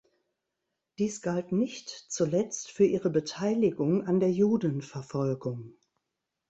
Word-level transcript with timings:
Dies 0.97 1.21
galt 1.21 1.51
nicht 1.51 1.87
zuletzt 1.89 2.71
für 2.71 2.85
ihre 2.85 3.11
Beteiligung 3.11 4.07
an 4.07 4.19
der 4.19 4.31
Judenverfolgung. 4.31 5.73